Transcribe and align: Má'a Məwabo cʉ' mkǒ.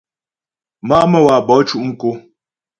Má'a 0.87 1.05
Məwabo 1.11 1.53
cʉ' 1.67 1.83
mkǒ. 1.89 2.09